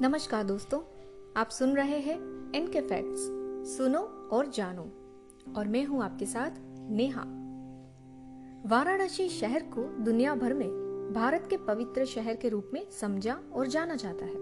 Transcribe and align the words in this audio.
नमस्कार 0.00 0.44
दोस्तों, 0.44 0.80
आप 1.36 1.48
सुन 1.48 1.76
रहे 1.76 1.98
हैं 1.98 2.52
इनके 2.52 2.80
फैक्ट्स 2.80 3.20
सुनो 3.76 4.00
और 4.32 4.46
जानो। 4.46 4.82
और 5.56 5.68
मैं 5.68 5.84
हूँ 5.84 6.02
आपके 6.04 6.26
साथ 6.26 6.50
नेहा। 6.90 7.20
वाराणसी 8.66 9.28
शहर 9.28 9.62
को 9.62 9.82
दुनिया 9.82 10.34
भर 10.34 10.54
में 10.54 10.68
भारत 11.14 11.46
के 11.50 11.56
पवित्र 11.56 12.04
शहर 12.04 12.36
के 12.36 12.48
रूप 12.48 12.70
में 12.74 12.90
समझा 12.90 13.40
और 13.52 13.66
जाना 13.66 13.94
जाता 13.94 14.24
है। 14.24 14.36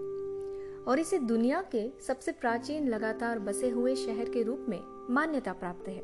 और 0.83 0.99
इसे 0.99 1.19
दुनिया 1.19 1.61
के 1.61 2.01
सबसे 2.07 2.31
प्राचीन 2.31 2.87
लगातार 2.87 3.39
बसे 3.39 3.69
हुए 3.69 3.95
शहर 3.95 4.29
के 4.29 4.43
रूप 4.43 4.65
में 4.69 5.13
मान्यता 5.13 5.53
प्राप्त 5.53 5.87
है। 5.87 6.01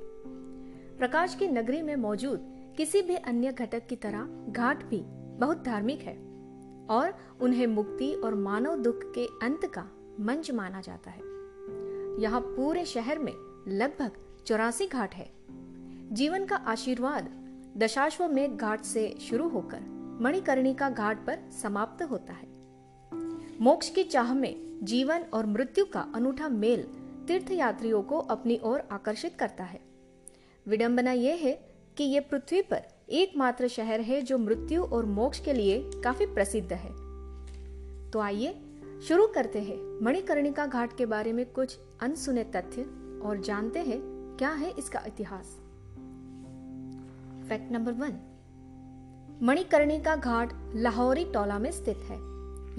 प्रकाश 0.97 1.35
की 1.35 1.47
नगरी 1.47 1.81
में 1.81 1.95
मौजूद 1.95 2.39
किसी 2.77 3.01
भी 3.01 3.15
अन्य 3.15 3.51
घटक 3.51 3.87
की 3.87 3.95
तरह 3.95 4.45
घाट 4.49 4.83
भी 4.83 5.01
बहुत 5.37 5.63
धार्मिक 5.63 5.99
है। 5.99 6.28
और 6.89 7.13
उन्हें 7.41 7.67
मुक्ति 7.67 8.13
और 8.13 8.35
मानव 8.35 8.75
दुख 8.75 8.99
के 9.03 9.25
अंत 9.25 9.65
का 9.65 9.87
मंच 10.19 10.51
माना 10.51 10.81
जाता 10.81 11.11
है। 11.11 11.21
यहाँ 12.21 12.41
पूरे 12.41 12.85
शहर 12.85 13.19
में 13.19 13.33
लगभग 13.67 14.11
चौरासी 14.45 14.87
घाट 14.87 15.15
है। 15.15 15.31
जीवन 16.11 16.45
का 16.45 16.55
आशीर्वाद 16.55 17.29
दशाश्वमेध 17.77 18.55
घाट 18.55 18.81
से 18.81 19.17
शुरू 19.21 19.49
होकर 19.49 19.81
मणिकर्णिका 20.21 20.89
घाट 20.89 21.25
पर 21.25 21.39
समाप्त 21.61 22.03
होता 22.03 22.33
है। 22.33 22.47
मोक्ष 23.61 23.89
की 23.89 24.03
चाह 24.03 24.33
में 24.33 24.79
जीवन 24.83 25.25
और 25.33 25.45
मृत्यु 25.45 25.85
का 25.85 26.11
अनूठा 26.15 26.49
मेल 26.49 26.83
तीर्थयात्रियों 27.27 28.01
को 28.01 28.17
अपनी 28.17 28.59
ओर 28.63 28.83
आकर्षित 28.91 29.35
करता 29.39 29.63
है। 29.63 29.79
विडंबना 30.67 31.11
यह 31.11 31.33
है 31.33 31.53
कि 31.97 32.03
ये 32.03 32.19
पृथ्वी 32.19 32.61
पर 32.61 32.81
एकमात्र 33.11 33.67
शहर 33.67 34.01
है 34.01 34.21
जो 34.21 34.37
मृत्यु 34.37 34.83
और 34.83 35.05
मोक्ष 35.05 35.39
के 35.39 35.53
लिए 35.53 35.89
काफ़ी 36.03 36.25
प्रसिद्ध 36.25 36.73
है। 36.73 36.91
तो 38.11 38.19
आइए, 38.19 38.55
शुरू 39.07 39.27
करते 39.27 39.59
हैं 39.59 40.05
मणिकर्णिका 40.05 40.65
घाट 40.65 40.97
के 40.97 41.05
बारे 41.05 41.33
में 41.33 41.45
कुछ 41.45 41.77
अनसुने 42.01 42.43
तथ्य 42.43 42.81
और 43.25 43.41
जानते 43.45 43.79
हैं 43.79 43.99
क्या 44.37 44.49
है 44.49 44.71
इसका 44.79 45.03
इतिहास। 45.07 45.57
Fact 47.49 47.71
number 47.71 47.91
one. 47.91 48.19
Manikarnika 49.43 50.15
Ghat 50.15 50.53
Lahori 50.75 51.25
Tola 51.25 51.59
में 51.59 51.71
स्थित 51.71 51.97
है। 51.97 52.17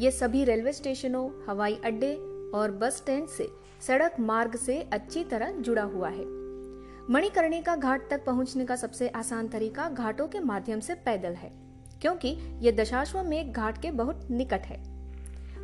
ये 0.02 0.10
सभी 0.10 0.44
रेलवे 0.44 0.72
स्टेशनों, 0.72 1.30
हवाई 1.46 1.80
अड्डे 1.84 2.14
और 2.54 2.70
बस 2.70 2.96
स्टैंड 2.96 3.28
से 3.28 3.48
सड़क 3.86 4.16
मार्ग 4.20 4.56
से 4.56 4.80
अच्छी 4.82 5.24
तरह 5.24 5.50
जुड़ा 5.50 5.82
हुआ 5.82 6.08
है। 6.08 6.39
मणिकर्णिका 7.10 7.74
घाट 7.76 8.00
तक 8.10 8.24
पहुँचने 8.24 8.64
का 8.64 8.74
सबसे 8.76 9.08
आसान 9.08 9.46
तरीका 9.48 9.88
घाटों 9.88 10.26
के 10.28 10.40
माध्यम 10.40 10.80
से 10.80 10.94
पैदल 10.96 11.32
है, 11.32 11.50
क्योंकि 12.00 12.28
ये 12.60 12.72
दशाश्वमेघ 12.72 13.46
घाट 13.52 13.80
के 13.82 13.90
बहुत 13.90 14.30
निकट 14.30 14.66
है। 14.66 14.78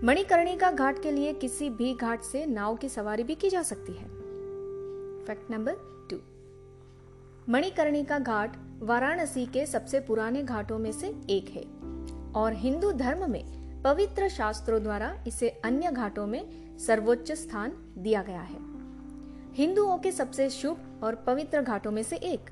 मणिकर्णिका 0.05 0.71
घाट 0.71 1.03
के 1.03 1.11
लिए 1.11 1.33
किसी 1.33 1.69
भी 1.71 1.95
घाट 1.95 2.23
से 2.23 2.45
नाव 2.47 2.77
की 2.77 2.89
सवारी 2.89 3.23
भी 3.23 3.35
की 3.35 3.51
जा 3.51 3.63
सकती 3.63 3.93
है। 3.93 4.07
Fact 5.27 5.51
number 5.51 5.77
two. 6.11 6.19
Manikarnika 7.49 8.19
Ghat 8.19 8.57
Varanasi 8.81 9.47
के 9.47 9.67
सबसे 9.67 10.01
पुराने 10.01 10.43
घाटों 10.43 10.79
में 10.79 10.93
से 10.93 11.15
एक 11.31 11.51
है, 11.51 11.65
और 12.33 12.55
हिंदू 12.55 12.93
धर्म 12.95 13.31
में 13.31 13.45
पवित्र 13.83 14.29
शास्त्रों 14.29 14.83
द्वारा 14.83 15.17
इसे 15.27 15.49
अन्य 15.65 15.93
घाटों 15.93 16.27
में 16.27 16.79
सर्वोच्च 16.79 17.33
स्थान 17.35 17.73
दिया 17.99 18.23
गया 18.23 18.43
है। 18.43 18.59
हिंदुओं 19.55 19.99
के 19.99 20.13
सबसे 20.13 20.51
शुभ 20.51 20.86
और 21.03 21.15
पवित्र 21.27 21.63
घाटों 21.63 21.91
में 21.91 22.03
से 22.03 22.17
एक। 22.17 22.51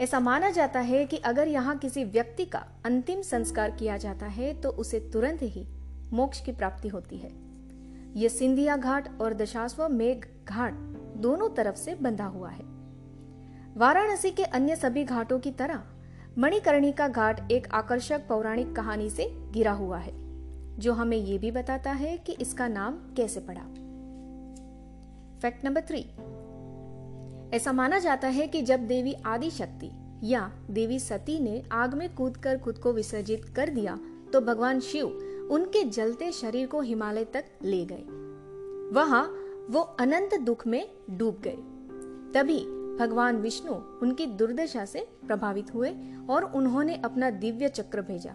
ऐसा 0.00 0.20
माना 0.20 0.50
जाता 0.50 0.80
है 0.80 1.04
कि 1.06 1.16
अगर 1.16 1.48
यहाँ 1.48 1.76
किसी 1.78 2.04
व्यक्ति 2.04 2.44
का 2.44 2.64
अंतिम 2.86 3.22
संस्कार 3.22 3.70
किया 3.70 3.96
जाता 3.96 4.26
है 4.26 4.52
तो 4.60 4.68
उसे 4.68 5.00
तुरंत 5.12 5.42
ही 5.42 5.66
मोक्ष 6.12 6.40
की 6.40 6.52
प्राप्ति 6.52 6.88
होती 6.88 7.16
है। 7.16 7.30
ये 8.16 8.28
सिंधिया 8.28 8.76
घाट 8.76 9.20
और 9.20 9.34
दशाश्व 9.34 9.88
मेघ 9.88 10.24
घाट 10.48 10.72
दोनों 11.16 11.48
तरफ़ 11.48 11.76
से 11.76 11.94
बंधा 11.94 12.26
हुआ 12.26 12.50
है। 12.50 12.64
वाराणसी 13.76 14.30
के 14.30 14.44
अन्य 14.44 14.76
सभी 14.76 15.04
घाटों 15.04 15.38
की 15.38 15.50
तरह, 15.50 15.82
मणिकर्णिका 16.38 17.08
घाट 17.08 17.50
एक 17.52 17.68
आकर्षक 17.74 18.26
पौराणिक 18.28 18.74
कहानी 18.76 19.08
से 19.10 19.28
घिरा 19.50 19.72
हुआ 19.72 19.98
है, 19.98 20.12
जो 20.78 20.92
हमें 20.92 21.16
ये 21.16 21.38
भी 21.38 21.50
बताता 21.50 21.92
है 21.92 22.16
कि 22.16 22.32
इसका 22.32 22.68
नाम 22.68 22.98
कैसे 23.16 23.40
पड़ा। 23.40 23.62
Fact 25.40 25.64
number 25.64 25.80
three. 25.80 26.04
ऐसा 27.52 27.72
माना 27.72 27.98
जाता 27.98 28.28
है 28.28 28.46
कि 28.48 28.62
जब 28.62 28.80
देवी 28.80 29.12
आदि 29.26 29.50
शक्ति 29.50 29.90
या 30.24 30.50
देवी 30.70 30.98
सती 30.98 31.38
ने 31.40 31.62
आग 31.72 31.94
में 31.94 32.14
कूदकर 32.14 32.58
खुद 32.58 32.78
को 32.78 32.92
विसर्जित 32.92 33.44
कर 33.56 33.70
दिया 33.70 33.98
तो 34.32 34.40
भगवान 34.40 34.80
शिव 34.80 35.06
उनके 35.50 35.82
जलते 35.84 36.30
शरीर 36.32 36.66
को 36.66 36.80
हिमालय 36.80 37.24
तक 37.24 37.44
ले 37.62 37.84
गए। 37.84 38.04
वहाँ 38.94 39.24
वो 39.70 39.80
अनंत 40.00 40.34
दुख 40.40 40.66
में 40.66 40.86
डूब 41.10 41.40
गए। 41.44 41.56
तभी 42.34 42.58
भगवान 42.98 43.36
विष्णु 43.36 43.74
उनकी 44.02 44.26
दुर्दशा 44.26 44.84
से 44.84 45.06
प्रभावित 45.26 45.74
हुए 45.74 45.94
और 46.30 46.44
उन्होंने 46.44 46.94
अपना 47.04 47.30
दिव्य 47.30 47.68
चक्र 47.68 48.00
भेजा, 48.00 48.34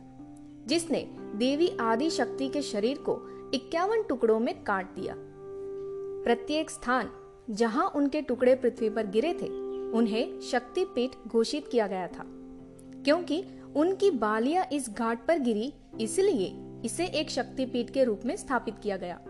जिसने 0.67 0.99
देवी 1.35 1.77
आदि 1.79 2.09
शक्ति 2.09 2.49
के 2.49 2.61
शरीर 2.61 2.97
को 2.97 3.19
इक्यावन 3.53 4.03
टुकड़ों 4.03 4.39
में 4.39 4.53
काट 4.63 4.95
दिया। 4.95 5.15
प्रत्येक 5.17 6.69
स्थान 6.69 7.09
जहाँ 7.49 7.87
उनके 7.87 8.21
टुकड़े 8.21 8.55
पृथ्वी 8.55 8.89
पर 8.89 9.07
गिरे 9.07 9.33
थे, 9.33 9.47
उन्हें 9.91 10.39
शक्तिपीठ 10.39 11.11
घोषित 11.27 11.67
किया 11.67 11.87
गया 11.87 12.07
था। 12.07 12.23
क्योंकि 13.03 13.43
उनकी 13.75 14.11
बालियाँ 14.11 14.65
इस 14.73 14.89
घाट 14.89 15.27
पर 15.27 15.39
गिरी, 15.39 15.73
इसलिए 16.01 16.55
इसे 16.85 17.05
एक 17.05 17.29
शक्तिपीठ 17.29 17.89
के 17.89 18.03
रूप 18.03 18.21
में 18.25 18.35
स्थापित 18.35 18.75
किया 18.83 18.97
गया 18.97 19.21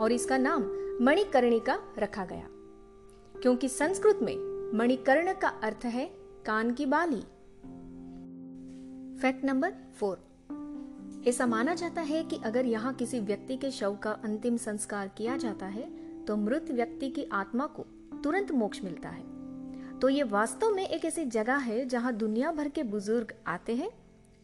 और 0.00 0.12
इसका 0.12 0.38
नाम 0.38 0.62
मणिकर्णिका 1.04 1.78
रखा 1.98 2.24
गया। 2.24 2.48
क्योंकि 3.42 3.68
संस्कृत 3.68 4.18
में 4.22 4.36
मणिकर्ण 4.78 5.32
का 5.32 5.48
अर्थ 5.48 5.84
है 5.84 6.10
कान 6.46 6.72
की 6.72 6.86
बाली। 6.86 7.20
Fact 9.20 9.44
number 9.44 9.74
four. 10.00 10.26
ऐसा 11.28 11.46
माना 11.46 11.74
जाता 11.74 12.00
है 12.00 12.24
कि 12.24 12.36
अगर 12.44 12.66
यहाँ 12.66 12.94
किसी 12.94 13.20
व्यक्ति 13.20 13.56
के 13.56 13.70
शव 13.70 13.98
का 14.02 14.10
अंतिम 14.10 14.56
संस्कार 14.56 15.08
किया 15.08 15.36
जाता 15.36 15.66
है 15.66 16.05
तो 16.26 16.36
मृत 16.36 16.70
व्यक्ति 16.70 17.10
की 17.10 17.26
आत्मा 17.32 17.66
को 17.66 17.86
तुरंत 18.24 18.52
मोक्ष 18.52 18.80
मिलता 18.84 19.08
है। 19.08 19.24
तो 19.98 20.08
ये 20.08 20.22
वास्तव 20.22 20.70
में 20.70 20.88
एक 20.88 21.04
ऐसी 21.04 21.24
जगह 21.24 21.56
है 21.56 21.84
जहाँ 21.88 22.12
दुनिया 22.12 22.52
भर 22.52 22.68
के 22.68 22.82
बुज़ुर्ग 22.82 23.32
आते 23.46 23.74
हैं 23.74 23.90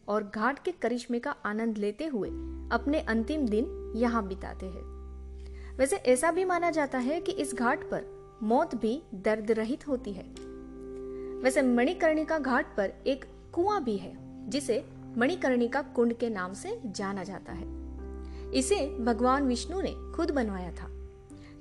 और 0.07 0.31
घाट 0.35 0.63
के 0.63 0.71
करिश्मे 0.71 1.19
का 1.19 1.31
आनंद 1.45 1.77
लेते 1.77 2.05
हुए 2.05 2.29
अपने 2.71 2.99
अंतिम 2.99 3.47
दिन 3.47 3.93
यहाँ 3.95 4.27
बिताते 4.27 4.65
हैं। 4.65 4.91
वैसे 5.77 5.95
ऐसा 5.95 6.31
भी 6.31 6.45
माना 6.45 6.71
जाता 6.71 6.97
है 6.97 7.21
कि 7.21 7.31
इस 7.31 7.55
घाट 7.55 7.83
पर 7.83 8.05
मौत 8.43 8.75
भी 8.75 9.03
दर्द 9.13 9.51
रहित 9.51 9.87
होती 9.87 10.13
है। 10.13 10.23
वैसे 11.43 11.61
मणिकर्णिका 11.61 12.39
घाट 12.39 12.75
पर 12.77 12.93
एक 13.07 13.25
कुआँ 13.53 13.83
भी 13.83 13.97
है, 13.97 14.13
जिसे 14.49 14.85
मणिकर्णिका 15.17 15.81
कुंड 15.81 16.13
के 16.13 16.29
नाम 16.29 16.53
से 16.53 16.81
जाना 16.85 17.23
जाता 17.23 17.53
है। 17.53 17.67
इसे 18.51 18.87
भगवान 18.99 19.47
विष्णु 19.47 19.81
ने 19.81 19.93
खुद 20.15 20.31
बनवाया 20.31 20.71
था। 20.71 20.92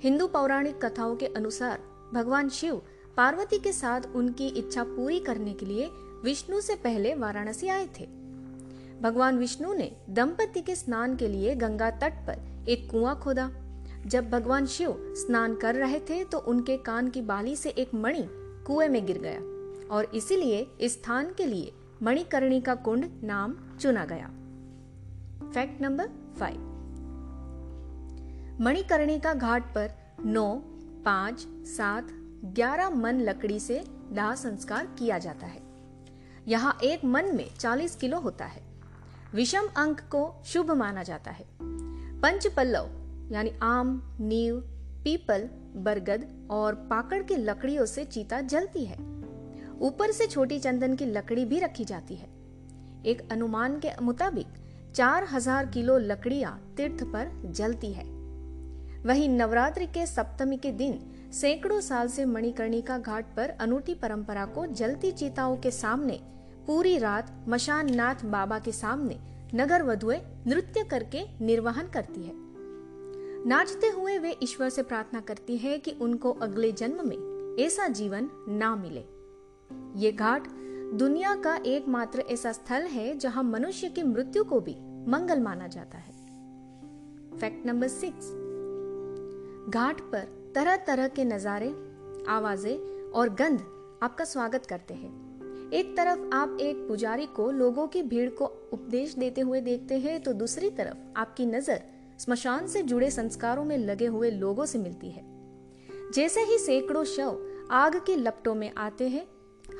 हिंदू 0.02 0.26
पौराणिक 0.26 0.84
कथाओं 0.84 1.16
के 1.16 1.26
अनुसार 1.26 1.80
भगवान 2.14 2.48
शिव 2.48 2.82
पार्वती 3.16 3.58
के 3.58 3.72
साथ 3.72 4.00
उनकी 4.14 4.46
इच्छा 4.48 4.84
पूरी 4.84 5.20
करने 5.20 5.52
के 5.52 5.66
लिए 5.66 5.88
विष्णु 6.24 6.60
से 6.60 6.74
पहले 6.74 7.14
वाराणसी 7.14 7.68
आए 7.68 7.86
थे। 8.00 8.06
भगवान 9.02 9.38
विष्णु 9.38 9.74
ने 9.74 9.96
दंपति 10.10 10.60
के 10.60 10.76
स्नान 10.76 11.16
के 11.16 11.28
लिए 11.28 11.54
गंगा 11.54 11.90
तट 11.90 12.12
पर 12.26 12.66
एक 12.68 12.90
कुआँ 12.90 13.20
खोदा। 13.20 13.50
जब 14.06 14.30
भगवान 14.30 14.66
शिव 14.66 15.14
स्नान 15.16 15.54
कर 15.54 15.74
रहे 15.74 16.00
थे 16.00 16.24
तो 16.24 16.38
उनके 16.38 16.76
कान 16.76 17.10
की 17.10 17.20
बाली 17.20 17.56
से 17.56 17.70
एक 17.70 17.94
मणि 17.94 18.26
कुएँ 18.66 18.88
में 18.88 19.06
गिर 19.06 19.18
गया 19.18 19.94
और 19.94 20.10
इसीलिए 20.14 20.66
इस 20.80 20.92
स्थान 20.92 21.32
के 21.36 21.46
लिए 21.46 21.72
मणिकर्णी 22.02 22.60
का 22.60 22.74
कुंड 22.74 23.06
नाम 23.24 23.56
चुना 23.80 24.04
गया। 24.04 24.30
Fact 25.50 25.82
number 25.82 26.10
five. 26.40 26.71
Manikarnika 28.60 29.34
Ghat 29.34 29.74
पर 29.74 29.90
नौ, 30.24 30.54
पाँच, 31.04 31.46
सात, 31.66 32.08
ग्यारह 32.44 32.90
मन 32.90 33.20
लकड़ी 33.20 33.60
से 33.60 33.84
दाह 34.12 34.34
संस्कार 34.34 34.86
किया 34.98 35.18
जाता 35.18 35.46
है। 35.46 35.62
यहाँ 36.48 36.78
एक 36.82 37.04
मन 37.04 37.34
में 37.34 37.54
चालीस 37.54 37.96
किलो 37.96 38.20
होता 38.20 38.44
है। 38.44 38.62
विषम 39.34 39.68
अंक 39.76 40.00
को 40.00 40.42
शुभ 40.44 40.70
माना 40.70 41.02
जाता 41.02 41.30
है। 41.30 41.44
पंच 42.20 42.46
पल्लव 42.46 42.90
यानी 43.32 43.52
आम, 43.62 44.16
नीव, 44.20 44.60
पीपल, 45.04 45.48
बरगद 45.76 46.48
और 46.50 46.74
पाकड़ 46.74 47.22
की 47.22 47.36
लकड़ियों 47.36 47.86
से 47.86 48.04
चीता 48.04 48.40
जलती 48.40 48.84
है। 48.84 48.96
ऊपर 49.80 50.12
से 50.12 50.26
छोटी 50.26 50.58
चंदन 50.58 50.96
की 50.96 51.06
लकड़ी 51.06 51.44
भी 51.44 51.58
रखी 51.58 51.84
जाती 51.84 52.14
है। 52.14 52.28
एक 53.06 53.28
अनुमान 53.32 53.78
के 53.78 53.88
मुताबिक 54.02 54.46
चार 54.94 55.24
हज़ार 55.24 55.66
किलो 55.66 55.98
लकड़ियाँ 55.98 56.74
तीर्थ 56.76 57.04
पर 57.04 57.42
जलती 57.46 57.92
है। 57.92 58.11
वहीं 59.06 59.28
नवरात्रि 59.28 59.86
के 59.86 60.06
सप्तमी 60.06 60.56
के 60.56 60.72
दिन 60.72 61.00
सैकड़ों 61.32 61.80
साल 61.80 62.08
से 62.08 62.24
मणिकर्णिका 62.24 62.98
घाट 62.98 63.36
पर 63.36 63.50
अनूठी 63.50 63.94
परंपरा 63.94 64.46
को 64.46 64.66
जलती 64.66 65.10
चीताओं 65.10 65.56
के 65.56 65.70
सामने 65.70 66.20
पूरी 66.66 66.98
रात 66.98 67.44
मशान 67.48 67.94
नाथ 67.94 68.24
बाबा 68.24 68.58
के 68.58 68.72
सामने 68.72 69.18
नगर 69.54 69.82
वधुएँ 69.82 70.20
नृत्य 70.46 70.84
करके 70.84 71.44
निर्वहन 71.44 71.88
करती 71.88 72.22
है। 72.22 72.32
नाचते 73.48 73.86
हुए 73.86 74.18
वे 74.18 74.36
ईश्वर 74.42 74.68
से 74.68 74.82
प्रार्थना 74.82 75.20
करती 75.20 75.56
है 75.56 75.78
कि 75.78 75.90
उनको 75.90 76.32
अगले 76.32 76.72
जन्म 76.72 77.08
में 77.08 77.56
ऐसा 77.64 77.88
जीवन 77.88 78.30
ना 78.48 78.76
मिले। 78.76 79.04
ये 80.00 80.12
घाट 80.12 80.48
दुनिया 80.94 81.34
का 81.34 81.56
एकमात्र 81.66 82.20
ऐसा 82.20 82.52
स्थल 82.52 82.82
है 82.82 83.18
जहाँ 83.18 83.42
मनुष्य 83.42 83.88
की 83.88 84.02
मृत्यु 84.02 84.44
को 84.44 84.60
भी 84.60 84.76
मंगल 85.10 85.40
माना 85.40 85.66
जाता 85.66 85.98
है। 85.98 86.12
Fact 87.38 87.66
number 87.66 87.88
six. 87.88 88.41
घाट 89.68 90.00
पर 90.00 90.52
तरह 90.54 90.76
तरह 90.76 91.08
के 91.08 91.24
नजारे, 91.24 91.68
आवाज़ें 92.28 93.10
और 93.10 93.28
गंध 93.28 93.60
आपका 94.02 94.24
स्वागत 94.24 94.66
करते 94.66 94.94
हैं। 94.94 95.70
एक 95.72 95.96
तरफ़ 95.96 96.34
आप 96.34 96.56
एक 96.60 96.76
पुजारी 96.88 97.26
को 97.26 97.50
लोगों 97.50 97.86
की 97.86 98.02
भीड़ 98.02 98.28
को 98.30 98.44
उपदेश 98.72 99.14
देते 99.14 99.40
हुए 99.40 99.60
देखते 99.60 99.98
हैं 99.98 100.20
तो 100.22 100.32
दूसरी 100.32 100.70
तरफ़ 100.70 100.96
आपकी 101.16 101.46
नज़र 101.46 101.80
स्मशान 102.18 102.66
से 102.66 102.82
जुड़े 102.82 103.10
संस्कारों 103.10 103.64
में 103.64 103.76
लगे 103.78 104.06
हुए 104.06 104.30
लोगों 104.30 104.66
से 104.66 104.78
मिलती 104.78 105.10
है। 105.10 105.24
जैसे 106.14 106.40
ही 106.40 106.58
सैकड़ों 106.58 107.04
शव 107.04 107.38
आग 107.70 107.96
की 107.96 108.16
लपटों 108.16 108.54
में 108.54 108.70
आते 108.76 109.08
हैं, 109.08 109.26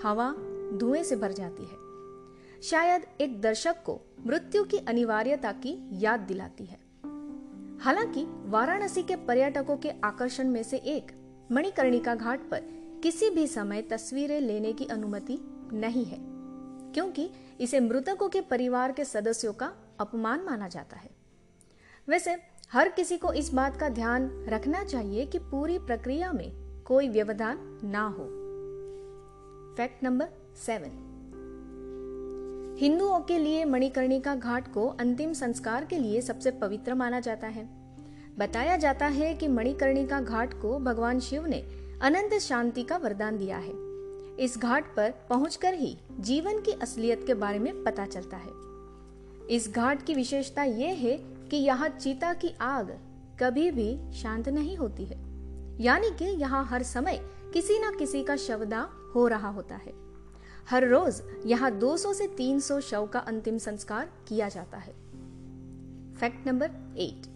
हवा 0.02 0.34
धुएँ 0.74 1.02
से 1.02 1.16
भर 1.16 1.32
जाती 1.32 1.62
है। 1.62 2.60
शायद 2.62 3.06
एक 3.20 3.40
दर्शक 3.40 3.82
को 3.86 4.00
मृत्यु 4.26 4.64
की 4.64 4.78
अनिवार्यता 4.78 5.52
की 5.52 5.78
याद 5.92 6.20
दिलाती 6.20 6.64
है। 6.64 6.81
हालाँकि, 7.82 8.26
वाराणसी 8.28 9.02
के 9.02 9.16
पर्यटकों 9.16 9.76
के 9.76 9.90
आकर्षण 10.04 10.48
में 10.48 10.62
से 10.62 10.76
एक, 10.76 11.12
मणिकर्णिका 11.52 12.14
घाट 12.14 12.40
पर 12.50 12.62
किसी 13.02 13.30
भी 13.30 13.46
समय 13.46 13.82
तस्वीरें 13.82 14.40
लेने 14.40 14.72
की 14.72 14.84
अनुमति 14.84 15.38
नहीं 15.72 16.04
है, 16.04 16.18
क्योंकि 16.92 17.30
इसे 17.60 17.80
मृतकों 17.80 18.28
के 18.28 18.40
परिवार 18.40 18.92
के 18.92 19.04
सदस्यों 19.04 19.52
का 19.52 19.72
अपमान 20.00 20.40
माना 20.40 20.68
जाता 20.68 20.96
है। 20.96 21.10
वैसे, 22.08 22.36
हर 22.72 22.88
किसी 22.88 23.18
को 23.18 23.32
इस 23.32 23.54
बात 23.54 23.76
का 23.76 23.88
ध्यान 23.88 24.44
रखना 24.48 24.84
चाहिए 24.84 25.26
कि 25.26 25.38
पूरी 25.38 25.78
प्रक्रिया 25.78 26.32
में 26.32 26.82
कोई 26.82 27.08
व्यवधान 27.08 27.80
ना 27.84 28.04
हो। 28.04 28.24
Fact 29.76 30.04
number 30.04 30.28
seven. 30.56 31.11
हिंदुओं 32.82 33.20
के 33.20 33.38
लिए 33.38 33.64
मणिकर्णिका 33.64 34.34
घाट 34.34 34.72
को 34.72 34.86
अंतिम 34.88 35.32
संस्कार 35.32 35.84
के 35.84 35.98
लिए 35.98 36.20
सबसे 36.20 36.50
पवित्र 36.50 36.94
माना 36.94 37.20
जाता 37.20 37.46
है। 37.46 37.68
बताया 38.38 38.76
जाता 38.76 39.06
है 39.06 39.34
कि 39.34 39.48
मणिकर्णिका 39.48 40.20
घाट 40.20 40.54
को 40.54 40.78
भगवान 40.78 41.20
शिव 41.20 41.46
ने 41.46 41.60
अनंत 42.02 42.34
शांति 42.40 42.82
का 42.82 42.96
वरदान 42.96 43.38
दिया 43.38 43.56
है। 43.56 43.72
इस 44.44 44.58
घाट 44.58 44.84
पर 44.96 45.10
पहुंचकर 45.10 45.74
ही 45.74 45.98
जीवन 46.20 46.60
की 46.60 46.72
असलियत 46.72 47.24
के 47.26 47.34
बारे 47.34 47.58
में 47.58 47.84
पता 47.84 48.06
चलता 48.06 48.36
है। 48.36 48.50
इस 49.50 49.72
घाट 49.74 50.06
की 50.06 50.14
विशेषता 50.14 50.64
यह 50.64 50.94
है 50.94 51.16
कि 51.50 51.56
यहाँ 51.56 51.88
चीता 51.88 52.32
की 52.32 52.54
आग 52.60 52.98
कभी 53.40 53.70
भी 53.70 54.12
शांत 54.12 54.48
नहीं 54.48 54.76
होती 54.76 55.04
है। 55.04 55.20
यानी 55.80 56.10
कि 56.10 56.24
यहाँ 56.24 56.64
हर 56.64 56.82
समय 56.82 57.20
किसी 57.54 57.78
न 57.78 57.96
किसी 57.98 58.22
का 58.22 58.36
शवदा 58.36 58.88
हो 59.14 59.28
रहा 59.28 59.48
होता 59.48 59.74
है। 59.74 60.11
हर 60.70 60.88
रोज 60.88 61.22
यहाँ 61.46 61.78
200 61.78 62.14
से 62.14 62.26
300 62.26 62.80
शव 62.80 63.06
का 63.06 63.18
अंतिम 63.18 63.58
संस्कार 63.58 64.10
किया 64.28 64.48
जाता 64.48 64.78
है। 64.78 64.92
Fact 66.14 66.46
number 66.46 66.70
eight. 66.98 67.26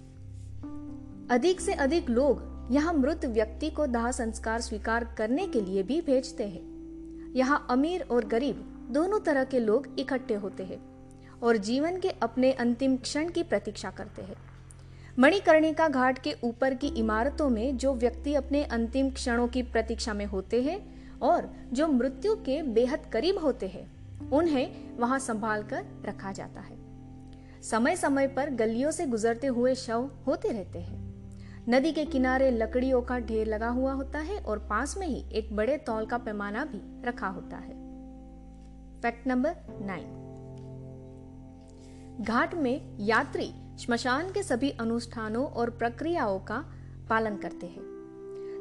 अधिक 1.31 1.61
से 1.61 1.73
अधिक 1.73 2.11
लोग 2.11 2.69
यहाँ 2.71 2.93
मृत 2.95 3.25
व्यक्ति 3.25 3.71
को 3.71 3.87
दाह 3.87 4.11
संस्कार 4.11 4.61
स्वीकार 4.61 5.15
करने 5.19 5.47
के 5.47 5.61
लिए 5.61 5.83
भी 5.83 6.01
भेजते 6.01 6.45
हैं। 6.45 7.35
यहाँ 7.35 7.67
अमीर 7.71 8.03
और 8.03 8.25
गरीब 8.25 8.89
दोनों 8.91 9.21
तरह 9.21 9.45
के 9.45 9.61
लोग 9.61 9.87
इकट्ठे 9.99 10.35
होते 10.35 10.65
हैं 10.65 10.79
और 11.43 11.57
जीवन 11.57 12.01
के 12.01 12.09
अपने 12.09 12.53
अंतिम 12.53 12.97
क्षण 12.97 13.29
की 13.29 13.43
प्रतीक्षा 13.43 13.91
करते 13.91 14.23
हैं। 14.23 14.37
मणिकर्णिका 15.19 15.89
घाट 15.89 16.19
के 16.19 16.35
ऊपर 16.45 16.75
की 16.75 16.87
इमारतों 16.87 17.49
में 17.49 17.77
जो 17.77 17.95
व्यक्ति 17.95 18.35
अपने 18.35 18.65
अंतिम 18.65 19.11
क्षणों 19.11 19.49
की 19.49 19.63
प्रतीक्षा 19.63 20.15
में 20.15 20.27
होते 20.27 20.63
हैं 20.63 20.96
और 21.23 21.55
जो 21.73 21.89
मृत्यु 21.89 22.35
के 22.35 22.63
बेहद 22.63 23.07
करीब 23.13 23.39
होते 23.39 23.67
हैं, 23.69 23.97
उन्हें 24.31 24.97
वहाँ 24.97 25.19
संभाल 25.19 25.63
कर 25.63 25.87
रखा 26.05 26.33
जाता 26.33 26.61
है। 26.61 26.77
समय 27.63 27.97
समय 27.97 28.27
पर 28.27 28.51
गलियों 28.51 28.91
से 28.91 29.07
गुजरते 29.07 29.47
हुए 29.47 29.75
शव 29.75 30.11
होते 30.27 30.49
रहते 30.49 30.79
हैं। 30.79 31.07
नदी 31.69 31.93
के 31.93 32.05
किनारे 32.05 32.51
लकड़ियों 32.51 33.03
का 33.03 33.19
ढेर 33.19 33.47
लगा 33.47 33.69
हुआ 33.69 33.93
होता 33.93 34.19
है 34.19 34.39
और 34.39 34.59
पास 34.59 34.97
में 34.99 35.07
ही 35.07 35.25
एक 35.33 35.57
बड़े 35.57 35.77
तौल 35.77 36.07
का 36.07 36.19
पैमाना 36.19 36.65
भी 36.65 37.09
रखा 37.09 37.29
होता 37.29 37.57
है। 37.57 37.75
Fact 39.01 39.27
number 39.27 39.57
nine. 39.83 40.23
घाट 42.21 42.55
में 42.55 42.97
यात्री 43.01 43.53
श्मशान 43.79 44.33
के 44.33 44.43
सभी 44.43 44.71
अनुष्ठानों 44.71 45.47
और 45.47 45.71
प्रक्रियाओं 45.71 46.39
का 46.39 46.65
पालन 47.11 47.37
करते 47.37 47.67
हैं। 47.67 47.96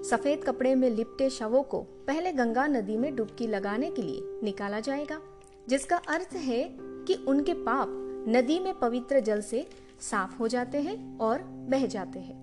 सफ़ेद 0.05 0.43
कपड़े 0.43 0.73
में 0.75 0.89
लिपटे 0.89 1.29
शवों 1.29 1.61
को 1.63 1.79
पहले 2.07 2.31
गंगा 2.31 2.65
नदी 2.67 2.97
में 2.97 3.15
डुबकी 3.15 3.47
लगाने 3.47 3.89
के 3.91 4.01
लिए 4.01 4.39
निकाला 4.43 4.79
जाएगा, 4.79 5.19
जिसका 5.67 5.97
अर्थ 5.97 6.33
है 6.35 6.63
कि 7.07 7.13
उनके 7.27 7.53
पाप 7.53 7.87
नदी 8.27 8.59
में 8.59 8.73
पवित्र 8.79 9.19
जल 9.19 9.41
से 9.41 9.65
साफ़ 10.01 10.37
हो 10.37 10.47
जाते 10.47 10.81
हैं 10.81 11.17
और 11.19 11.41
बह 11.69 11.85
जाते 11.85 12.19
हैं, 12.19 12.37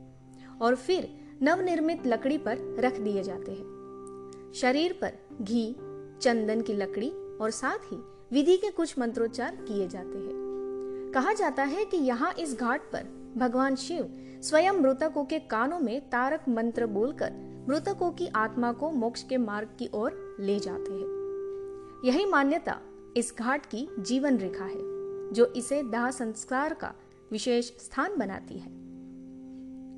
और 0.60 0.74
फिर 0.76 1.08
नवनिर्मित 1.42 2.06
लकड़ी 2.06 2.38
पर 2.38 2.58
रख 2.78 2.98
दिए 2.98 3.22
जाते 3.22 3.52
हैं। 3.52 4.52
शरीर 4.54 4.98
पर 5.02 5.12
घी, 5.42 5.74
चंदन 6.22 6.60
की 6.60 6.72
लकड़ी 6.72 7.10
और 7.40 7.50
साथ 7.50 7.92
ही 7.92 7.96
विधि 8.32 8.56
के 8.56 8.70
कुछ 8.70 8.98
मंत्रोच्चार 8.98 9.56
किए 9.58 9.88
जाते 9.88 10.18
हैं। 10.18 11.10
कहा 11.14 11.32
जाता 11.32 11.62
है 11.64 11.84
कि 11.84 11.96
यहाँ 11.96 12.32
इस 12.32 12.58
घाट 12.60 12.90
पर 12.92 13.06
भगवान 13.36 13.76
शिव 13.76 14.12
स्वयं 14.42 14.72
मृतकों 14.72 15.24
के 15.24 15.38
कानों 15.38 15.78
में 15.78 16.00
तारक 16.10 16.48
मंत्र 16.48 16.86
बोलकर 16.88 17.32
मृतकों 17.68 18.10
की 18.10 18.26
आत्मा 18.26 18.72
को 18.72 18.90
मोक्ष 18.90 19.22
के 19.22 19.36
मार्ग 19.36 19.68
की 19.78 19.90
ओर 19.94 20.36
ले 20.40 20.58
जाते 20.58 20.92
हैं। 20.92 22.02
यही 22.04 22.26
मान्यता 22.26 22.80
इस 23.16 23.34
घाट 23.38 23.66
की 23.66 23.88
जीवन 23.98 24.38
रेखा 24.38 24.64
है, 24.64 25.32
जो 25.32 25.46
इसे 25.46 25.82
दाह 25.82 26.10
संस्कार 26.10 26.74
का 26.74 26.94
विशेष 27.32 27.66
स्थान 27.66 28.16
बनाती 28.18 28.54
है। 28.54 28.68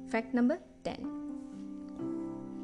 Fact 0.08 0.34
number 0.34 0.54
ten. 0.54 1.20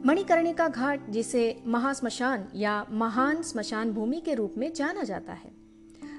Manikarnika 0.07 0.69
Ghat, 0.69 1.11
जिसे 1.11 1.63
महाश्मशान 1.67 2.49
या 2.55 2.87
महान 2.91 3.43
स्मशान 3.43 3.93
भूमि 3.93 4.21
के 4.21 4.35
रूप 4.35 4.55
में 4.59 4.73
जाना 4.73 5.03
जाता 5.03 5.33
है, 5.33 5.53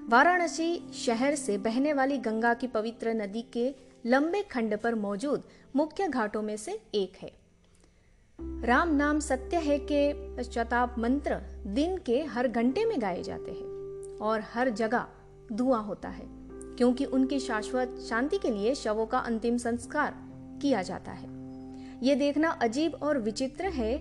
वाराणसी 0.08 0.94
शहर 0.94 1.36
से 1.36 1.58
बहने 1.58 1.94
वाली 1.94 2.18
गंगा 2.18 2.54
की 2.54 2.68
पवित्र 2.68 3.10
नदी 3.10 3.42
के 3.42 3.76
लंबे 4.06 4.42
खंड 4.42 4.78
पर 4.78 4.96
मौजूद 4.96 5.44
मुख्य 5.76 6.08
घाटों 6.08 6.42
में 6.42 6.58
से 6.58 6.82
एक 6.96 7.14
है। 7.18 7.41
राम 8.66 8.96
नाम 8.96 9.20
सत्य 9.20 9.58
है 9.58 9.78
के 9.80 10.12
पश्चाताप 10.38 10.96
मंत्र 11.00 11.36
दिन 11.68 11.98
के 11.98 12.24
हर 12.24 12.48
घंटे 12.48 12.86
में 12.86 13.02
गाए 13.02 13.22
जाते 13.24 13.52
हैं 13.52 14.18
और 14.20 14.44
हर 14.54 14.70
जगह 14.70 15.06
धुआँ 15.52 15.84
होता 15.84 16.10
है, 16.10 16.26
क्योंकि 16.78 17.06
उनकी 17.06 17.40
शाश्वत 17.40 17.96
शांति 18.10 18.38
के 18.38 18.50
लिए 18.50 18.76
शवों 18.76 19.06
का 19.06 19.20
अंतिम 19.20 19.58
संस्कार 19.58 20.16
किया 20.62 20.82
जाता 20.82 21.12
है। 21.12 21.30
ये 22.04 22.16
देखना 22.16 22.50
अजीब 22.50 22.96
और 23.04 23.18
विचित्र 23.18 23.66
है 23.66 23.98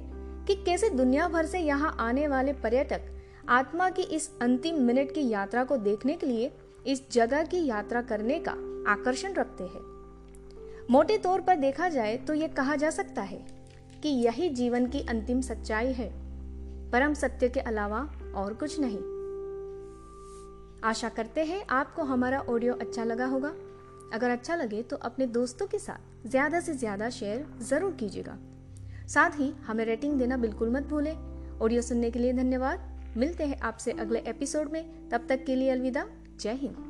कि 0.46 0.54
कैसे 0.54 0.90
दुनिया 0.90 1.28
भर 1.28 1.46
से 1.46 1.58
यहाँ 1.58 1.96
आने 2.00 2.28
वाले 2.28 2.52
पर्यटक 2.52 3.00
आत्मा 3.48 3.90
की 3.90 4.02
इस 4.02 4.30
अंतिम 4.42 4.82
मिनट 4.82 5.14
की 5.14 5.28
यात्रा 5.28 5.64
को 5.64 5.76
देखने 5.76 6.14
के 6.14 6.26
लिए 6.26 6.52
इस 6.86 7.10
जगह 7.12 7.44
की 7.44 7.66
यात्रा 7.66 8.02
करने 8.02 8.38
का 8.38 8.52
आकर्षण 8.92 9.32
रखते 9.32 9.64
हैं। 9.64 9.88
मोटे 10.90 11.18
तौर 11.18 11.40
पर 11.40 11.56
देखा 11.56 11.88
जाए 11.88 12.16
तो 12.16 12.34
ये 12.34 12.48
कहा 12.48 12.76
जा 12.76 12.90
सकता 12.90 13.22
है 13.22 13.59
कि 14.02 14.08
यही 14.08 14.48
जीवन 14.48 14.86
की 14.86 15.00
अंतिम 15.08 15.40
सच्चाई 15.40 15.92
है। 15.92 16.08
परम 16.92 17.14
सत्य 17.14 17.48
के 17.48 17.60
अलावा 17.60 18.00
और 18.36 18.54
कुछ 18.54 18.78
नहीं। 18.80 18.98
आशा 20.84 21.08
करते 21.08 21.44
हैं 21.44 21.64
आपको 21.70 22.02
हमारा 22.02 22.40
ऑडियो 22.40 22.74
अच्छा 22.74 23.04
लगा 23.04 23.26
होगा। 23.26 23.52
अगर 24.14 24.30
अच्छा 24.30 24.54
लगे 24.56 24.82
तो 24.82 24.96
अपने 24.96 25.26
दोस्तों 25.28 25.66
के 25.66 25.78
साथ 25.78 26.28
ज़्यादा 26.28 26.60
से 26.60 26.74
ज़्यादा 26.74 27.10
शेयर 27.10 27.46
ज़रूर 27.62 27.92
कीजिएगा। 27.92 28.38
साथ 29.08 29.38
ही 29.38 29.52
हमें 29.66 29.84
रेटिंग 29.84 30.18
देना 30.18 30.36
बिल्कुल 30.36 30.70
मत 30.70 30.86
भूलें। 30.88 31.14
ऑडियो 31.58 31.82
सुनने 31.82 32.10
के 32.10 32.18
लिए 32.18 32.32
धन्यवाद। 32.32 33.14
मिलते 33.16 33.44
हैं 33.44 33.60
आपसे 33.60 33.92
अगले 33.92 34.22
एपिसोड 34.26 34.72
में। 34.72 35.08
तब 35.10 35.26
तक 35.28 35.44
के 35.44 35.56
लिए 35.56 35.70
अलविदा। 35.70 36.06
जय 36.40 36.52
हिंद। 36.52 36.89